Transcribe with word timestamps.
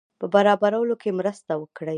په 0.19 0.25
برابرولو 0.33 0.95
کې 1.01 1.09
مرسته 1.19 1.51
وکړي. 1.61 1.89